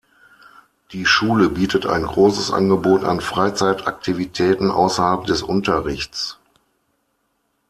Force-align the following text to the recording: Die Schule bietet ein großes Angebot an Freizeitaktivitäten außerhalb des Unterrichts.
Die 0.93 1.05
Schule 1.05 1.49
bietet 1.49 1.85
ein 1.85 2.01
großes 2.01 2.49
Angebot 2.49 3.03
an 3.03 3.21
Freizeitaktivitäten 3.21 4.71
außerhalb 4.71 5.25
des 5.25 5.43
Unterrichts. 5.43 6.39